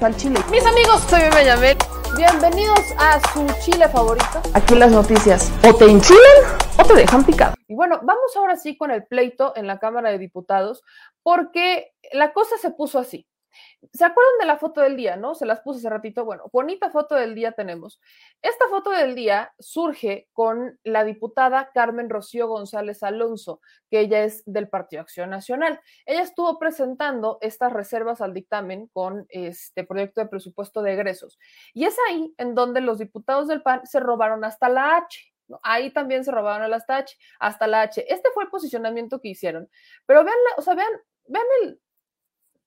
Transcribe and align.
al 0.00 0.16
chile. 0.16 0.40
Mis 0.50 0.64
amigos, 0.64 1.02
soy 1.08 1.20
Benjamín. 1.34 1.76
Bienvenidos 2.16 2.80
a 2.98 3.20
su 3.32 3.46
chile 3.60 3.88
favorito. 3.88 4.40
Aquí 4.54 4.74
las 4.74 4.90
noticias 4.90 5.52
o 5.62 5.74
te 5.74 5.84
enchilan 5.84 6.20
o 6.78 6.84
te 6.84 6.94
dejan 6.94 7.24
picado. 7.24 7.54
Y 7.68 7.74
bueno, 7.74 8.00
vamos 8.02 8.34
ahora 8.36 8.56
sí 8.56 8.76
con 8.76 8.90
el 8.90 9.04
pleito 9.04 9.52
en 9.56 9.66
la 9.66 9.78
Cámara 9.78 10.10
de 10.10 10.18
Diputados, 10.18 10.82
porque 11.22 11.92
la 12.12 12.32
cosa 12.32 12.56
se 12.58 12.70
puso 12.70 12.98
así. 12.98 13.26
¿Se 13.92 14.04
acuerdan 14.04 14.38
de 14.40 14.46
la 14.46 14.58
foto 14.58 14.80
del 14.80 14.96
día, 14.96 15.16
no? 15.16 15.34
Se 15.34 15.46
las 15.46 15.60
puse 15.60 15.78
hace 15.78 15.90
ratito. 15.90 16.24
Bueno, 16.24 16.44
bonita 16.52 16.90
foto 16.90 17.14
del 17.14 17.34
día 17.34 17.52
tenemos. 17.52 18.00
Esta 18.42 18.68
foto 18.68 18.90
del 18.90 19.14
día 19.14 19.52
surge 19.58 20.28
con 20.32 20.78
la 20.84 21.04
diputada 21.04 21.70
Carmen 21.72 22.10
Rocío 22.10 22.48
González 22.48 23.02
Alonso, 23.02 23.60
que 23.90 24.00
ella 24.00 24.24
es 24.24 24.42
del 24.46 24.68
Partido 24.68 25.02
Acción 25.02 25.30
Nacional. 25.30 25.80
Ella 26.06 26.22
estuvo 26.22 26.58
presentando 26.58 27.38
estas 27.40 27.72
reservas 27.72 28.20
al 28.20 28.34
dictamen 28.34 28.88
con 28.92 29.26
este 29.28 29.84
proyecto 29.84 30.20
de 30.20 30.28
presupuesto 30.28 30.82
de 30.82 30.94
egresos. 30.94 31.38
Y 31.74 31.84
es 31.84 31.96
ahí 32.08 32.34
en 32.38 32.54
donde 32.54 32.80
los 32.80 32.98
diputados 32.98 33.48
del 33.48 33.62
PAN 33.62 33.86
se 33.86 34.00
robaron 34.00 34.44
hasta 34.44 34.68
la 34.68 34.96
H. 34.96 35.32
Ahí 35.62 35.90
también 35.90 36.24
se 36.24 36.30
robaron 36.30 36.72
hasta 36.72 36.98
H, 36.98 37.16
hasta 37.40 37.66
la 37.66 37.82
H. 37.82 38.04
Este 38.12 38.30
fue 38.32 38.44
el 38.44 38.50
posicionamiento 38.50 39.20
que 39.20 39.28
hicieron. 39.28 39.68
Pero 40.06 40.24
vean, 40.24 40.36
o 40.56 40.62
sea, 40.62 40.74
vean, 40.74 40.92
vean 41.26 41.44
el, 41.62 41.80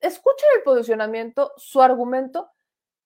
escuchen 0.00 0.48
el 0.56 0.62
posicionamiento, 0.62 1.52
su 1.56 1.82
argumento, 1.82 2.50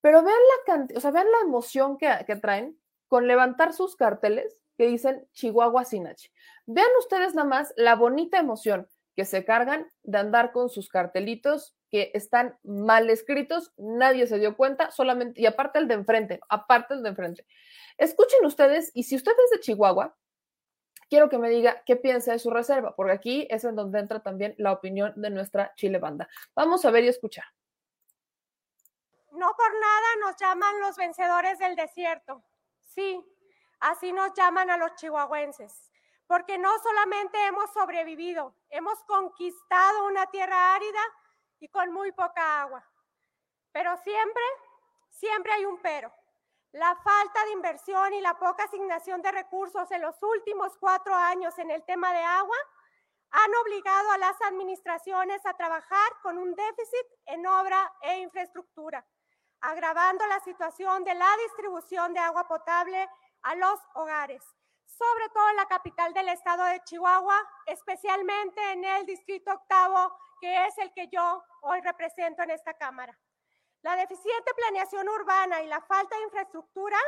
pero 0.00 0.22
vean 0.22 0.36
la 0.36 0.72
cantidad, 0.72 0.98
o 0.98 1.00
sea, 1.00 1.10
vean 1.10 1.30
la 1.30 1.46
emoción 1.46 1.98
que, 1.98 2.10
que, 2.26 2.36
traen 2.36 2.78
con 3.08 3.26
levantar 3.26 3.72
sus 3.72 3.96
carteles 3.96 4.56
que 4.76 4.86
dicen 4.86 5.26
Chihuahua 5.32 5.84
Sinachi. 5.84 6.30
Vean 6.66 6.88
ustedes 6.98 7.34
nada 7.34 7.48
más 7.48 7.72
la 7.76 7.96
bonita 7.96 8.38
emoción 8.38 8.88
que 9.16 9.24
se 9.24 9.44
cargan 9.44 9.90
de 10.04 10.18
andar 10.18 10.52
con 10.52 10.70
sus 10.70 10.88
cartelitos 10.88 11.74
que 11.90 12.10
están 12.14 12.56
mal 12.62 13.08
escritos, 13.10 13.72
nadie 13.76 14.26
se 14.26 14.38
dio 14.38 14.56
cuenta, 14.56 14.90
solamente, 14.90 15.40
y 15.40 15.46
aparte 15.46 15.78
el 15.78 15.88
de 15.88 15.94
enfrente, 15.94 16.40
aparte 16.48 16.94
el 16.94 17.02
de 17.02 17.08
enfrente. 17.08 17.46
Escuchen 17.96 18.44
ustedes, 18.44 18.90
y 18.94 19.04
si 19.04 19.16
usted 19.16 19.32
es 19.32 19.50
de 19.50 19.60
Chihuahua, 19.60 20.16
quiero 21.08 21.28
que 21.28 21.38
me 21.38 21.48
diga 21.48 21.82
qué 21.84 21.96
piensa 21.96 22.32
de 22.32 22.38
su 22.38 22.50
reserva, 22.50 22.94
porque 22.94 23.12
aquí 23.12 23.46
es 23.50 23.64
en 23.64 23.76
donde 23.76 23.98
entra 23.98 24.20
también 24.20 24.54
la 24.58 24.72
opinión 24.72 25.12
de 25.16 25.30
nuestra 25.30 25.74
Chile 25.74 25.98
Banda. 25.98 26.28
Vamos 26.54 26.84
a 26.84 26.90
ver 26.90 27.04
y 27.04 27.08
escuchar. 27.08 27.44
No 29.32 29.54
por 29.56 29.72
nada 29.72 30.16
nos 30.20 30.36
llaman 30.36 30.80
los 30.80 30.96
vencedores 30.96 31.58
del 31.58 31.76
desierto. 31.76 32.42
Sí, 32.80 33.24
así 33.80 34.12
nos 34.12 34.32
llaman 34.34 34.70
a 34.70 34.76
los 34.76 34.94
chihuahuenses, 34.96 35.90
porque 36.26 36.58
no 36.58 36.70
solamente 36.78 37.38
hemos 37.46 37.72
sobrevivido, 37.72 38.54
hemos 38.70 39.02
conquistado 39.04 40.06
una 40.06 40.26
tierra 40.26 40.74
árida 40.74 41.00
y 41.60 41.68
con 41.68 41.92
muy 41.92 42.12
poca 42.12 42.62
agua. 42.62 42.84
Pero 43.72 43.96
siempre, 43.98 44.42
siempre 45.10 45.52
hay 45.52 45.64
un 45.64 45.80
pero. 45.80 46.12
La 46.72 46.94
falta 46.96 47.44
de 47.46 47.52
inversión 47.52 48.12
y 48.12 48.20
la 48.20 48.38
poca 48.38 48.64
asignación 48.64 49.22
de 49.22 49.32
recursos 49.32 49.90
en 49.90 50.02
los 50.02 50.22
últimos 50.22 50.76
cuatro 50.78 51.14
años 51.14 51.58
en 51.58 51.70
el 51.70 51.82
tema 51.84 52.12
de 52.12 52.22
agua 52.22 52.56
han 53.30 53.54
obligado 53.62 54.10
a 54.10 54.18
las 54.18 54.40
administraciones 54.42 55.44
a 55.46 55.54
trabajar 55.54 56.08
con 56.22 56.36
un 56.36 56.54
déficit 56.54 57.06
en 57.24 57.46
obra 57.46 57.90
e 58.02 58.18
infraestructura, 58.18 59.06
agravando 59.62 60.26
la 60.26 60.40
situación 60.40 61.04
de 61.04 61.14
la 61.14 61.36
distribución 61.44 62.12
de 62.12 62.20
agua 62.20 62.46
potable 62.46 63.08
a 63.42 63.54
los 63.54 63.80
hogares, 63.94 64.42
sobre 64.84 65.28
todo 65.30 65.48
en 65.48 65.56
la 65.56 65.66
capital 65.66 66.12
del 66.12 66.28
estado 66.28 66.64
de 66.64 66.82
Chihuahua, 66.84 67.48
especialmente 67.66 68.72
en 68.72 68.84
el 68.84 69.06
distrito 69.06 69.52
octavo, 69.52 70.18
que 70.38 70.66
es 70.66 70.76
el 70.78 70.92
que 70.92 71.08
yo 71.08 71.42
hoy 71.62 71.80
represento 71.80 72.42
en 72.42 72.50
esta 72.50 72.74
Cámara. 72.74 73.18
La 73.82 73.96
deficiente 73.96 74.54
planeación 74.54 75.08
urbana 75.08 75.62
y 75.62 75.66
la 75.66 75.80
falta 75.82 76.16
de 76.16 76.22
infraestructura 76.24 76.98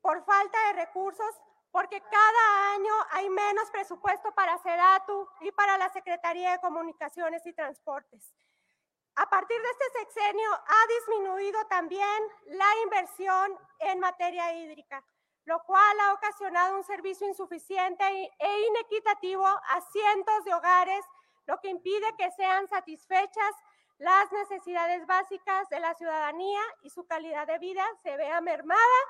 por 0.00 0.24
falta 0.24 0.58
de 0.66 0.72
recursos, 0.84 1.40
porque 1.70 2.00
cada 2.00 2.72
año 2.74 2.92
hay 3.10 3.30
menos 3.30 3.70
presupuesto 3.70 4.32
para 4.32 4.58
SEDATU 4.58 5.28
y 5.40 5.52
para 5.52 5.78
la 5.78 5.88
Secretaría 5.90 6.52
de 6.52 6.60
Comunicaciones 6.60 7.44
y 7.46 7.52
Transportes. 7.52 8.34
A 9.14 9.28
partir 9.28 9.60
de 9.60 9.68
este 9.70 10.00
sexenio 10.00 10.50
ha 10.52 10.86
disminuido 10.98 11.64
también 11.66 12.22
la 12.46 12.68
inversión 12.84 13.58
en 13.80 14.00
materia 14.00 14.52
hídrica, 14.54 15.04
lo 15.44 15.62
cual 15.64 16.00
ha 16.00 16.12
ocasionado 16.14 16.76
un 16.76 16.84
servicio 16.84 17.26
insuficiente 17.26 18.04
e 18.38 18.60
inequitativo 18.68 19.46
a 19.46 19.80
cientos 19.92 20.44
de 20.44 20.54
hogares, 20.54 21.04
lo 21.46 21.60
que 21.60 21.68
impide 21.68 22.14
que 22.16 22.30
sean 22.32 22.68
satisfechas 22.68 23.54
las 24.02 24.32
necesidades 24.32 25.06
básicas 25.06 25.68
de 25.68 25.78
la 25.78 25.94
ciudadanía 25.94 26.60
y 26.82 26.90
su 26.90 27.06
calidad 27.06 27.46
de 27.46 27.58
vida 27.60 27.86
se 28.02 28.16
vea 28.16 28.40
mermada 28.40 29.00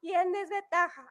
y 0.00 0.12
en 0.12 0.32
desventaja. 0.32 1.06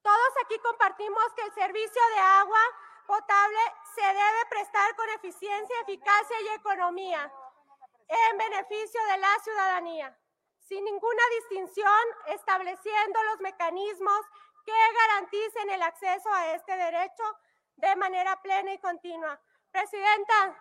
Todos 0.00 0.32
aquí 0.42 0.58
compartimos 0.60 1.24
que 1.36 1.42
el 1.42 1.52
servicio 1.52 2.02
de 2.14 2.20
agua 2.20 2.60
potable 3.06 3.58
se 3.94 4.06
debe 4.06 4.46
prestar 4.48 4.96
con 4.96 5.10
eficiencia, 5.10 5.80
eficacia 5.82 6.40
y 6.40 6.48
economía 6.54 7.30
en 8.08 8.38
beneficio 8.38 9.04
de 9.04 9.18
la 9.18 9.38
ciudadanía, 9.42 10.18
sin 10.58 10.84
ninguna 10.84 11.22
distinción, 11.40 12.04
estableciendo 12.28 13.22
los 13.24 13.40
mecanismos 13.40 14.20
que 14.64 14.72
garanticen 14.72 15.68
el 15.68 15.82
acceso 15.82 16.32
a 16.32 16.54
este 16.54 16.74
derecho 16.76 17.24
de 17.76 17.94
manera 17.96 18.40
plena 18.40 18.72
y 18.72 18.78
continua. 18.78 19.38
Presidenta, 19.74 20.56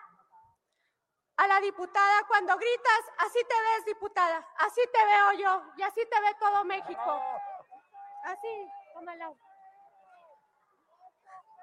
a 1.37 1.47
la 1.47 1.59
diputada, 1.59 2.23
cuando 2.27 2.57
gritas, 2.57 3.01
así 3.19 3.37
te 3.47 3.55
ves, 3.61 3.85
diputada, 3.85 4.43
así 4.57 4.81
te 4.91 5.05
veo 5.05 5.33
yo 5.33 5.61
y 5.77 5.83
así 5.83 6.01
te 6.09 6.19
ve 6.19 6.35
todo 6.39 6.65
México. 6.65 7.21
Así, 8.23 8.67
tómala. 8.95 9.31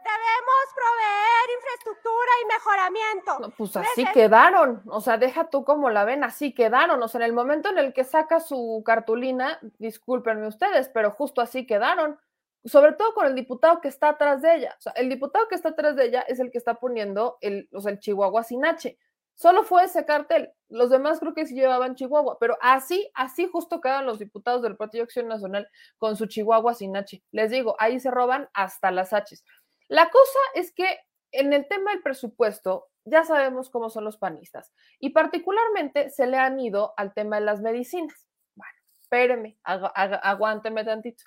Debemos 0.05 0.65
proveer 0.77 1.51
infraestructura 1.57 2.31
y 2.41 2.47
mejoramiento. 2.47 3.39
No, 3.41 3.51
pues 3.51 3.77
así 3.77 4.07
quedaron, 4.13 4.85
o 4.87 5.01
sea, 5.01 5.19
deja 5.19 5.51
tú 5.51 5.65
como 5.65 5.91
la 5.91 6.05
ven, 6.05 6.23
así 6.23 6.55
quedaron, 6.55 7.03
o 7.03 7.09
sea, 7.09 7.19
en 7.19 7.25
el 7.25 7.33
momento 7.33 7.69
en 7.69 7.79
el 7.79 7.93
que 7.93 8.05
saca 8.05 8.39
su 8.39 8.85
cartulina, 8.87 9.59
discúlpenme 9.81 10.47
ustedes, 10.47 10.89
pero 10.89 11.11
justo 11.11 11.41
así 11.41 11.67
quedaron 11.67 12.21
sobre 12.65 12.93
todo 12.93 13.15
con 13.15 13.27
el 13.27 13.35
diputado 13.35 13.81
que 13.81 13.89
está 13.89 14.11
atrás 14.11 14.43
de 14.43 14.57
ella. 14.57 14.77
El 14.95 15.09
diputado 15.09 15.49
que 15.49 15.55
está 15.55 15.71
atrás 15.71 15.97
de 15.97 16.07
ella 16.07 16.21
es 16.23 16.41
el 16.41 16.51
que 16.51 16.59
está 16.59 16.75
poniendo 16.75 17.39
el, 17.41 17.69
o 17.73 17.81
sea, 17.81 17.93
el 17.93 17.99
Chihuahua 17.99 18.43
sin 18.43 18.65
H. 18.65 18.99
Solo 19.35 19.65
fue 19.65 19.85
ese 19.85 20.05
cartel. 20.05 20.53
Los 20.69 20.91
demás 20.91 21.19
creo 21.19 21.33
que 21.33 21.47
sí 21.47 21.55
llevaban 21.55 21.95
Chihuahua, 21.95 22.39
pero 22.39 22.59
así, 22.61 23.11
así 23.15 23.47
justo 23.47 23.81
quedan 23.81 24.05
los 24.05 24.19
diputados 24.19 24.61
del 24.63 24.77
Partido 24.77 25.05
Acción 25.05 25.29
Nacional 25.29 25.67
con 25.97 26.17
su 26.17 26.27
Chihuahua 26.27 26.75
sin 26.75 26.95
H. 26.97 27.23
Les 27.31 27.51
digo, 27.51 27.75
ahí 27.79 27.99
se 28.01 28.11
roban 28.11 28.51
hasta 28.53 28.91
las 28.91 29.13
Hs. 29.13 29.45
La 29.89 30.11
cosa 30.11 30.39
es 30.55 30.73
que 30.73 30.99
en 31.33 31.53
el 31.53 31.67
tema 31.69 31.93
del 31.93 32.03
presupuesto, 32.03 32.89
ya 33.05 33.25
sabemos 33.25 33.71
cómo 33.71 33.89
son 33.89 34.05
los 34.05 34.19
panistas 34.19 34.73
y 34.99 35.11
particularmente 35.11 36.11
se 36.11 36.27
le 36.27 36.37
han 36.37 36.61
ido 36.61 36.93
al 36.97 37.15
tema 37.15 37.39
de 37.39 37.47
las 37.47 37.61
medicinas. 37.61 38.27
Bueno, 38.55 38.75
espéreme, 39.01 39.59
agu 39.65 39.89
agu 39.95 40.17
aguánteme 40.23 40.85
tantito. 40.85 41.25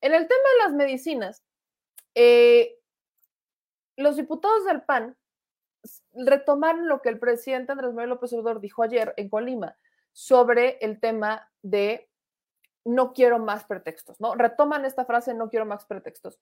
En 0.00 0.14
el 0.14 0.26
tema 0.28 0.48
de 0.52 0.64
las 0.64 0.72
medicinas, 0.74 1.42
eh, 2.14 2.78
los 3.96 4.16
diputados 4.16 4.64
del 4.64 4.82
PAN 4.82 5.16
retomaron 6.12 6.88
lo 6.88 7.02
que 7.02 7.08
el 7.08 7.18
presidente 7.18 7.72
Andrés 7.72 7.90
Manuel 7.90 8.10
López 8.10 8.32
Obrador 8.32 8.60
dijo 8.60 8.82
ayer 8.82 9.14
en 9.16 9.28
Colima 9.28 9.76
sobre 10.12 10.78
el 10.80 11.00
tema 11.00 11.50
de 11.62 12.08
no 12.84 13.12
quiero 13.12 13.38
más 13.38 13.64
pretextos, 13.64 14.20
¿no? 14.20 14.34
Retoman 14.34 14.84
esta 14.84 15.04
frase, 15.04 15.34
no 15.34 15.50
quiero 15.50 15.66
más 15.66 15.84
pretextos. 15.84 16.40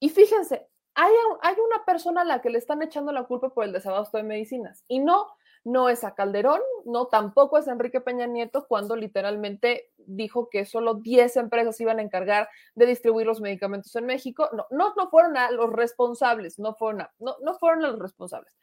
Y 0.00 0.08
fíjense, 0.08 0.66
hay, 0.94 1.12
hay 1.42 1.54
una 1.54 1.84
persona 1.84 2.22
a 2.22 2.24
la 2.24 2.42
que 2.42 2.50
le 2.50 2.58
están 2.58 2.82
echando 2.82 3.12
la 3.12 3.24
culpa 3.24 3.50
por 3.50 3.64
el 3.64 3.72
desabasto 3.72 4.16
de 4.16 4.24
medicinas 4.24 4.84
y 4.88 5.00
no 5.00 5.34
no 5.64 5.88
es 5.88 6.04
a 6.04 6.14
Calderón, 6.14 6.60
no 6.84 7.06
tampoco 7.06 7.58
es 7.58 7.66
Enrique 7.66 8.00
Peña 8.00 8.26
Nieto 8.26 8.66
cuando 8.68 8.96
literalmente 8.96 9.90
dijo 9.96 10.50
que 10.50 10.66
solo 10.66 10.94
10 10.94 11.36
empresas 11.36 11.80
iban 11.80 11.98
a 11.98 12.02
encargar 12.02 12.48
de 12.74 12.86
distribuir 12.86 13.26
los 13.26 13.40
medicamentos 13.40 13.94
en 13.96 14.06
México. 14.06 14.48
No, 14.52 14.66
no, 14.70 14.94
no 14.94 15.08
fueron 15.08 15.36
a 15.36 15.50
los 15.50 15.72
responsables, 15.72 16.58
no 16.58 16.74
fueron 16.74 17.02
a, 17.02 17.14
no, 17.18 17.36
no 17.42 17.54
fueron 17.54 17.84
a 17.84 17.88
los 17.88 17.98
responsables, 17.98 18.54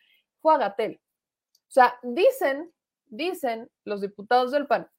fue 0.42 0.54
a 0.54 0.58
Gatel. 0.58 1.02
O 1.68 1.74
sea, 1.74 1.98
dicen, 2.04 2.72
dicen 3.08 3.70
los 3.84 4.02
diputados 4.02 4.52
del 4.52 4.68
PAN 4.68 4.90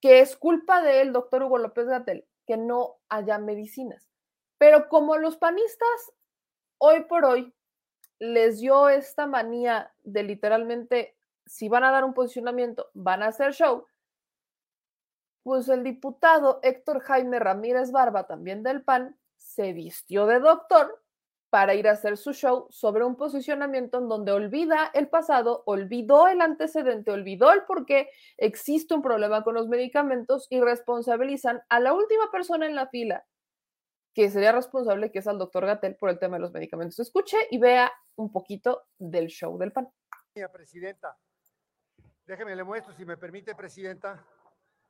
que 0.00 0.20
es 0.20 0.36
culpa 0.36 0.82
del 0.82 1.12
doctor 1.12 1.42
Hugo 1.42 1.58
López 1.58 1.86
Gatel 1.86 2.26
que 2.46 2.56
no 2.56 2.96
haya 3.08 3.38
medicinas. 3.38 4.08
Pero 4.58 4.88
como 4.88 5.16
los 5.16 5.36
panistas 5.36 6.12
hoy 6.78 7.04
por 7.04 7.24
hoy 7.24 7.52
les 8.18 8.60
dio 8.60 8.88
esta 8.88 9.26
manía 9.26 9.92
de 10.02 10.22
literalmente, 10.22 11.16
si 11.48 11.68
van 11.68 11.84
a 11.84 11.90
dar 11.90 12.04
un 12.04 12.14
posicionamiento, 12.14 12.90
van 12.94 13.22
a 13.22 13.28
hacer 13.28 13.52
show, 13.52 13.86
pues 15.42 15.68
el 15.68 15.82
diputado 15.82 16.60
Héctor 16.62 17.00
Jaime 17.00 17.38
Ramírez 17.38 17.90
Barba, 17.90 18.26
también 18.26 18.62
del 18.62 18.82
PAN, 18.82 19.18
se 19.36 19.72
vistió 19.72 20.26
de 20.26 20.40
doctor 20.40 21.02
para 21.50 21.74
ir 21.74 21.88
a 21.88 21.92
hacer 21.92 22.18
su 22.18 22.34
show 22.34 22.66
sobre 22.70 23.04
un 23.04 23.16
posicionamiento 23.16 23.98
en 23.98 24.08
donde 24.08 24.32
olvida 24.32 24.90
el 24.92 25.08
pasado, 25.08 25.62
olvidó 25.64 26.28
el 26.28 26.42
antecedente, 26.42 27.10
olvidó 27.10 27.52
el 27.52 27.64
por 27.64 27.86
qué 27.86 28.10
existe 28.36 28.94
un 28.94 29.00
problema 29.00 29.42
con 29.42 29.54
los 29.54 29.68
medicamentos 29.68 30.46
y 30.50 30.60
responsabilizan 30.60 31.62
a 31.70 31.80
la 31.80 31.94
última 31.94 32.30
persona 32.30 32.66
en 32.66 32.74
la 32.74 32.88
fila 32.88 33.24
que 34.14 34.30
sería 34.30 34.52
responsable, 34.52 35.12
que 35.12 35.20
es 35.20 35.28
al 35.28 35.38
doctor 35.38 35.64
Gatel, 35.64 35.94
por 35.94 36.10
el 36.10 36.18
tema 36.18 36.36
de 36.36 36.40
los 36.40 36.52
medicamentos. 36.52 36.98
Escuche 36.98 37.36
y 37.50 37.58
vea 37.58 37.92
un 38.16 38.32
poquito 38.32 38.88
del 38.98 39.28
show 39.28 39.56
del 39.56 39.70
PAN. 39.72 39.88
Presidenta, 40.52 41.16
déjeme 42.28 42.54
le 42.54 42.62
muestro, 42.62 42.92
si 42.92 43.06
me 43.06 43.16
permite, 43.16 43.54
Presidenta, 43.54 44.22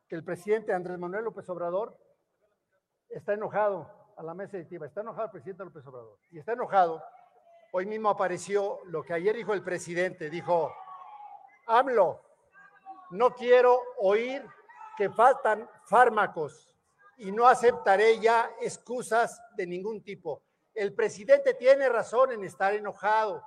que 0.08 0.16
el 0.16 0.24
presidente 0.24 0.72
Andrés 0.72 0.98
Manuel 0.98 1.24
López 1.24 1.48
Obrador 1.48 1.96
está 3.08 3.34
enojado 3.34 3.88
a 4.16 4.24
la 4.24 4.34
mesa 4.34 4.56
directiva. 4.56 4.86
Está 4.86 5.02
enojado 5.02 5.26
el 5.26 5.30
presidente 5.30 5.64
López 5.64 5.86
Obrador. 5.86 6.18
Y 6.30 6.40
está 6.40 6.54
enojado. 6.54 7.00
Hoy 7.72 7.86
mismo 7.86 8.10
apareció 8.10 8.80
lo 8.86 9.04
que 9.04 9.12
ayer 9.12 9.36
dijo 9.36 9.54
el 9.54 9.62
presidente. 9.62 10.28
Dijo, 10.28 10.74
AMLO, 11.68 12.20
no 13.10 13.32
quiero 13.34 13.80
oír 13.98 14.44
que 14.96 15.08
faltan 15.08 15.70
fármacos 15.84 16.74
y 17.18 17.30
no 17.30 17.46
aceptaré 17.46 18.18
ya 18.18 18.50
excusas 18.60 19.40
de 19.56 19.64
ningún 19.64 20.02
tipo. 20.02 20.42
El 20.74 20.92
presidente 20.92 21.54
tiene 21.54 21.88
razón 21.88 22.32
en 22.32 22.42
estar 22.42 22.74
enojado, 22.74 23.44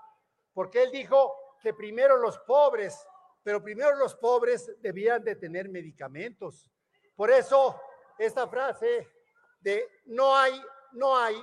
porque 0.53 0.83
él 0.83 0.91
dijo 0.91 1.33
que 1.61 1.73
primero 1.73 2.17
los 2.17 2.39
pobres, 2.39 3.05
pero 3.43 3.61
primero 3.61 3.95
los 3.95 4.15
pobres 4.15 4.71
debían 4.81 5.23
de 5.23 5.35
tener 5.35 5.69
medicamentos. 5.69 6.69
Por 7.15 7.31
eso, 7.31 7.79
esta 8.17 8.47
frase 8.47 9.09
de 9.59 10.01
no 10.05 10.35
hay, 10.35 10.61
no 10.93 11.17
hay, 11.17 11.41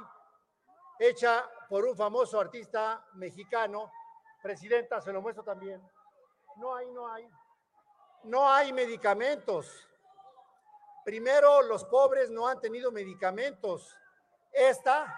hecha 0.99 1.49
por 1.69 1.85
un 1.85 1.97
famoso 1.97 2.41
artista 2.41 3.05
mexicano. 3.15 3.91
Presidenta, 4.43 5.00
se 5.00 5.12
lo 5.12 5.21
muestro 5.21 5.45
también. 5.45 5.81
No 6.56 6.75
hay, 6.75 6.91
no 6.91 7.12
hay. 7.12 7.29
No 8.25 8.49
hay 8.49 8.73
medicamentos. 8.73 9.89
Primero, 11.05 11.62
los 11.62 11.85
pobres 11.85 12.31
no 12.31 12.47
han 12.47 12.61
tenido 12.61 12.91
medicamentos. 12.91 13.97
Esta 14.53 15.15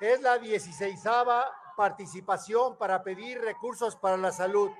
es 0.00 0.20
la 0.22 0.38
16 0.38 1.02
participación 1.76 2.76
para 2.76 3.02
pedir 3.02 3.40
recursos 3.40 3.96
para 3.96 4.16
la 4.16 4.32
salud. 4.32 4.70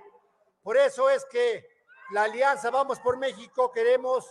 Por 0.63 0.77
eso 0.77 1.09
es 1.09 1.25
que 1.27 1.67
la 2.13 2.25
Alianza 2.25 2.71
Vamos 2.71 3.01
por 3.01 3.17
México 3.17 3.71
queremos 3.73 4.27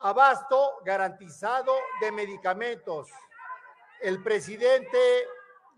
abasto 0.00 0.80
garantizado 0.84 1.72
de 2.00 2.12
medicamentos. 2.12 3.08
El 4.00 4.22
presidente 4.22 4.98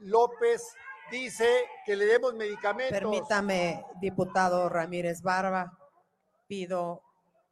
López 0.01 0.75
dice 1.11 1.69
que 1.85 1.97
le 1.97 2.07
demos 2.07 2.35
medicamentos. 2.35 2.99
Permítame, 2.99 3.85
diputado 4.01 4.69
Ramírez 4.69 5.23
Barba, 5.23 5.79
pido 6.47 7.03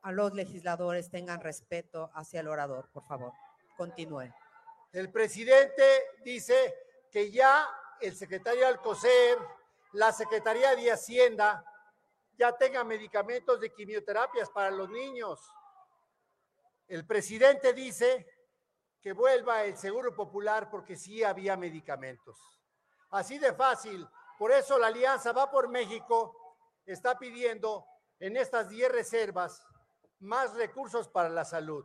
a 0.03 0.13
los 0.13 0.35
legisladores 0.35 1.11
tengan 1.11 1.41
respeto 1.41 2.11
hacia 2.15 2.41
el 2.41 2.49
orador, 2.49 2.89
por 2.93 3.05
favor. 3.07 3.33
Continúe. 3.77 4.33
El 4.93 5.11
presidente 5.11 5.85
dice 6.25 6.75
que 7.11 7.31
ya 7.31 7.69
el 8.01 8.15
secretario 8.15 8.67
Alcocer, 8.67 9.39
la 9.93 10.13
Secretaría 10.13 10.75
de 10.77 10.93
Hacienda, 10.93 11.65
ya 12.39 12.57
tenga 12.57 12.85
medicamentos 12.85 13.61
de 13.61 13.73
quimioterapias 13.73 14.51
para 14.51 14.71
los 14.71 14.89
niños. 14.91 15.41
El 16.87 17.07
presidente 17.07 17.73
dice 17.73 18.27
que 19.01 19.13
vuelva 19.13 19.65
el 19.65 19.77
Seguro 19.77 20.15
Popular 20.15 20.69
porque 20.71 20.97
sí 20.97 21.23
había 21.23 21.57
medicamentos. 21.57 22.37
Así 23.11 23.39
de 23.39 23.55
fácil. 23.55 24.07
Por 24.39 24.53
eso 24.53 24.79
la 24.79 24.89
Alianza 24.89 25.33
Va 25.33 25.51
por 25.51 25.69
México 25.69 26.57
está 26.85 27.19
pidiendo 27.19 27.87
en 28.21 28.37
estas 28.37 28.69
10 28.69 28.93
reservas 28.93 29.67
más 30.21 30.55
recursos 30.55 31.09
para 31.09 31.29
la 31.29 31.45
salud. 31.45 31.85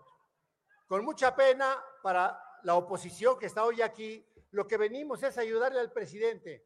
Con 0.87 1.03
mucha 1.05 1.35
pena 1.35 1.81
para 2.03 2.41
la 2.63 2.75
oposición 2.75 3.39
que 3.39 3.45
está 3.45 3.63
hoy 3.63 3.81
aquí, 3.81 4.25
lo 4.51 4.67
que 4.67 4.77
venimos 4.77 5.23
es 5.23 5.37
ayudarle 5.37 5.79
al 5.79 5.91
presidente 5.91 6.65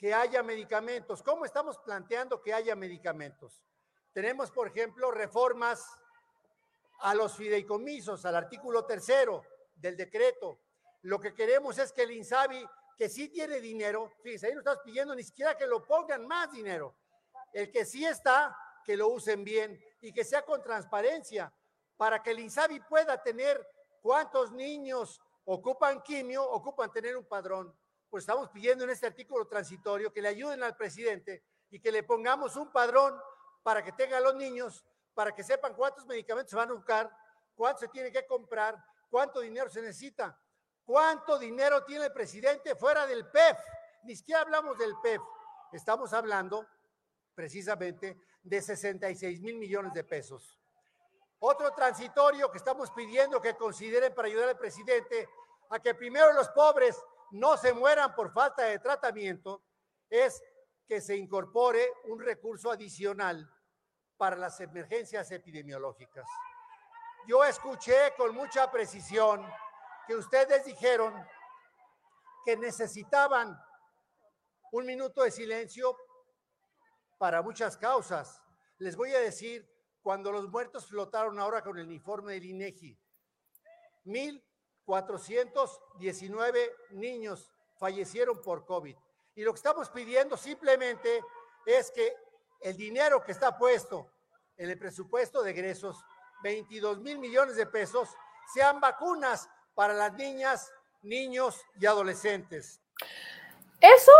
que 0.00 0.14
haya 0.14 0.42
medicamentos. 0.42 1.22
¿Cómo 1.22 1.44
estamos 1.44 1.76
planteando 1.76 2.40
que 2.40 2.54
haya 2.54 2.74
medicamentos? 2.74 3.62
Tenemos, 4.14 4.50
por 4.50 4.68
ejemplo, 4.68 5.10
reformas 5.10 5.84
a 7.00 7.14
los 7.14 7.36
fideicomisos, 7.36 8.24
al 8.24 8.34
artículo 8.34 8.86
tercero 8.86 9.44
del 9.74 9.98
decreto. 9.98 10.58
Lo 11.02 11.20
que 11.20 11.34
queremos 11.34 11.76
es 11.76 11.92
que 11.92 12.04
el 12.04 12.12
INSABI, 12.12 12.66
que 12.96 13.10
sí 13.10 13.28
tiene 13.28 13.60
dinero, 13.60 14.10
fíjense, 14.22 14.46
ahí 14.46 14.54
no 14.54 14.60
estás 14.60 14.78
pidiendo 14.82 15.14
ni 15.14 15.22
siquiera 15.22 15.54
que 15.54 15.66
lo 15.66 15.84
pongan 15.84 16.26
más 16.26 16.50
dinero. 16.50 16.96
El 17.52 17.70
que 17.70 17.84
sí 17.84 18.06
está, 18.06 18.56
que 18.82 18.96
lo 18.96 19.08
usen 19.08 19.44
bien 19.44 19.78
y 20.00 20.14
que 20.14 20.24
sea 20.24 20.46
con 20.46 20.62
transparencia, 20.62 21.52
para 21.98 22.22
que 22.22 22.30
el 22.30 22.38
INSABI 22.38 22.80
pueda 22.88 23.22
tener 23.22 23.68
cuántos 24.00 24.50
niños 24.50 25.20
ocupan 25.44 26.00
quimio, 26.00 26.42
ocupan 26.42 26.90
tener 26.90 27.18
un 27.18 27.26
padrón. 27.26 27.76
Pues 28.10 28.24
estamos 28.24 28.50
pidiendo 28.50 28.84
en 28.84 28.90
este 28.90 29.06
artículo 29.06 29.46
transitorio 29.46 30.12
que 30.12 30.20
le 30.20 30.28
ayuden 30.28 30.62
al 30.62 30.76
presidente 30.76 31.44
y 31.70 31.80
que 31.80 31.92
le 31.92 32.02
pongamos 32.02 32.56
un 32.56 32.70
padrón 32.72 33.18
para 33.62 33.82
que 33.82 33.92
tengan 33.92 34.22
los 34.22 34.34
niños 34.34 34.84
para 35.14 35.34
que 35.34 35.42
sepan 35.42 35.74
cuántos 35.74 36.06
medicamentos 36.06 36.50
se 36.50 36.56
van 36.56 36.70
a 36.70 36.74
buscar, 36.74 37.10
cuánto 37.54 37.80
se 37.80 37.88
tiene 37.88 38.10
que 38.10 38.26
comprar, 38.26 38.82
cuánto 39.10 39.40
dinero 39.40 39.68
se 39.68 39.82
necesita, 39.82 40.38
cuánto 40.84 41.38
dinero 41.38 41.84
tiene 41.84 42.06
el 42.06 42.12
presidente 42.12 42.74
fuera 42.74 43.06
del 43.06 43.28
PEF. 43.28 43.58
Ni 44.04 44.16
siquiera 44.16 44.40
hablamos 44.40 44.78
del 44.78 44.94
PEF, 45.02 45.20
estamos 45.72 46.12
hablando 46.12 46.66
precisamente 47.34 48.18
de 48.42 48.62
66 48.62 49.40
mil 49.40 49.58
millones 49.58 49.92
de 49.92 50.04
pesos. 50.04 50.58
Otro 51.40 51.72
transitorio 51.72 52.50
que 52.50 52.58
estamos 52.58 52.90
pidiendo 52.90 53.40
que 53.40 53.56
consideren 53.56 54.14
para 54.14 54.28
ayudar 54.28 54.48
al 54.48 54.58
presidente 54.58 55.28
a 55.70 55.78
que 55.80 55.94
primero 55.94 56.32
los 56.32 56.48
pobres 56.50 56.98
no 57.32 57.56
se 57.56 57.72
mueran 57.72 58.14
por 58.14 58.32
falta 58.32 58.64
de 58.64 58.78
tratamiento 58.78 59.62
es 60.08 60.42
que 60.86 61.00
se 61.00 61.16
incorpore 61.16 61.92
un 62.04 62.20
recurso 62.20 62.70
adicional 62.70 63.48
para 64.16 64.36
las 64.36 64.60
emergencias 64.60 65.30
epidemiológicas. 65.30 66.26
Yo 67.26 67.44
escuché 67.44 68.12
con 68.16 68.34
mucha 68.34 68.70
precisión 68.70 69.46
que 70.06 70.16
ustedes 70.16 70.64
dijeron 70.64 71.14
que 72.44 72.56
necesitaban 72.56 73.56
un 74.72 74.86
minuto 74.86 75.22
de 75.22 75.30
silencio 75.30 75.96
para 77.18 77.42
muchas 77.42 77.76
causas. 77.76 78.42
Les 78.78 78.96
voy 78.96 79.14
a 79.14 79.20
decir, 79.20 79.68
cuando 80.02 80.32
los 80.32 80.48
muertos 80.48 80.86
flotaron 80.86 81.38
ahora 81.38 81.62
con 81.62 81.78
el 81.78 81.86
uniforme 81.86 82.34
del 82.34 82.46
INEGI, 82.46 82.98
1.419 84.90 86.72
niños 86.90 87.50
fallecieron 87.76 88.40
por 88.42 88.64
COVID. 88.66 88.96
Y 89.36 89.42
lo 89.42 89.52
que 89.52 89.58
estamos 89.58 89.88
pidiendo 89.90 90.36
simplemente 90.36 91.22
es 91.64 91.90
que 91.90 92.14
el 92.60 92.76
dinero 92.76 93.22
que 93.22 93.32
está 93.32 93.56
puesto 93.56 94.10
en 94.56 94.68
el 94.70 94.78
presupuesto 94.78 95.42
de 95.42 95.52
egresos, 95.52 96.04
22 96.42 97.00
mil 97.00 97.18
millones 97.18 97.56
de 97.56 97.66
pesos, 97.66 98.08
sean 98.52 98.80
vacunas 98.80 99.48
para 99.74 99.94
las 99.94 100.12
niñas, 100.14 100.72
niños 101.02 101.62
y 101.80 101.86
adolescentes. 101.86 102.80
Eso 103.80 104.12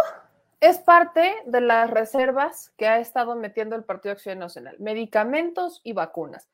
es 0.61 0.79
parte 0.79 1.43
de 1.47 1.61
las 1.61 1.91
reservas 1.91 2.73
que 2.77 2.87
ha 2.87 2.99
estado 2.99 3.35
metiendo 3.35 3.77
el 3.77 3.85
Partido 3.85 4.13
Acción 4.13 4.39
Nacional, 4.39 4.77
medicamentos 4.79 5.81
y 5.85 5.93
vacunas. 5.93 6.49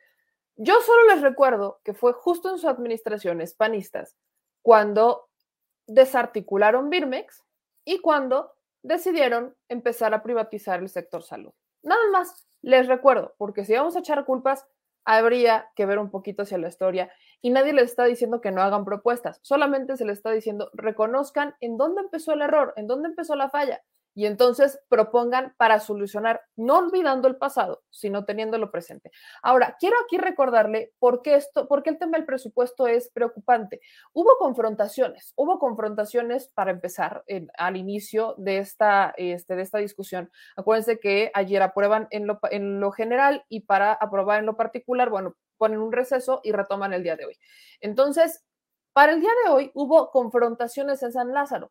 Yo 0.56 0.80
solo 0.80 1.06
les 1.08 1.20
recuerdo 1.20 1.80
que 1.84 1.92
fue 1.92 2.14
justo 2.14 2.50
en 2.50 2.58
su 2.58 2.68
administración, 2.68 3.42
hispanistas, 3.42 4.16
cuando 4.62 5.28
desarticularon 5.86 6.88
Birmex 6.88 7.44
y 7.84 8.00
cuando 8.00 8.54
decidieron 8.82 9.54
empezar 9.68 10.14
a 10.14 10.22
privatizar 10.22 10.80
el 10.80 10.88
sector 10.88 11.22
salud. 11.22 11.52
Nada 11.82 12.00
más 12.10 12.46
les 12.62 12.88
recuerdo, 12.88 13.34
porque 13.36 13.64
si 13.64 13.74
vamos 13.74 13.96
a 13.96 14.00
echar 14.00 14.24
culpas, 14.24 14.66
habría 15.04 15.70
que 15.76 15.86
ver 15.86 15.98
un 15.98 16.10
poquito 16.10 16.42
hacia 16.42 16.58
la 16.58 16.68
historia 16.68 17.12
y 17.42 17.50
nadie 17.50 17.74
les 17.74 17.90
está 17.90 18.04
diciendo 18.04 18.40
que 18.40 18.50
no 18.50 18.62
hagan 18.62 18.84
propuestas, 18.84 19.38
solamente 19.42 19.96
se 19.96 20.04
les 20.04 20.18
está 20.18 20.30
diciendo 20.30 20.70
reconozcan 20.72 21.54
en 21.60 21.76
dónde 21.76 22.00
empezó 22.00 22.32
el 22.32 22.42
error, 22.42 22.72
en 22.76 22.86
dónde 22.86 23.10
empezó 23.10 23.36
la 23.36 23.50
falla 23.50 23.82
y 24.16 24.26
entonces 24.26 24.80
propongan 24.88 25.54
para 25.58 25.78
solucionar, 25.78 26.40
no 26.56 26.78
olvidando 26.78 27.28
el 27.28 27.36
pasado, 27.36 27.82
sino 27.90 28.24
teniéndolo 28.24 28.70
presente. 28.70 29.10
Ahora, 29.42 29.76
quiero 29.78 29.96
aquí 30.02 30.16
recordarle 30.16 30.94
por 30.98 31.20
qué 31.20 31.34
esto, 31.34 31.68
por 31.68 31.82
qué 31.82 31.90
el 31.90 31.98
tema 31.98 32.16
del 32.16 32.26
presupuesto 32.26 32.86
es 32.86 33.10
preocupante. 33.10 33.80
Hubo 34.14 34.38
confrontaciones, 34.38 35.34
hubo 35.36 35.58
confrontaciones 35.58 36.48
para 36.48 36.70
empezar 36.70 37.24
al 37.58 37.76
inicio 37.76 38.34
de 38.38 38.58
esta, 38.58 39.14
este, 39.18 39.54
de 39.54 39.62
esta 39.62 39.78
discusión. 39.78 40.30
Acuérdense 40.56 40.98
que 40.98 41.30
ayer 41.34 41.60
aprueban 41.62 42.08
en 42.10 42.26
lo, 42.26 42.38
en 42.50 42.80
lo 42.80 42.92
general 42.92 43.44
y 43.50 43.60
para 43.60 43.92
aprobar 43.92 44.40
en 44.40 44.46
lo 44.46 44.56
particular, 44.56 45.10
bueno, 45.10 45.34
ponen 45.58 45.80
un 45.80 45.92
receso 45.92 46.40
y 46.42 46.52
retoman 46.52 46.94
el 46.94 47.02
día 47.02 47.16
de 47.16 47.26
hoy. 47.26 47.38
Entonces, 47.80 48.42
Para 48.92 49.12
el 49.12 49.20
día 49.20 49.30
de 49.44 49.50
hoy 49.50 49.70
hubo 49.74 50.10
confrontaciones 50.10 51.02
en 51.02 51.12
San 51.12 51.32
Lázaro. 51.34 51.70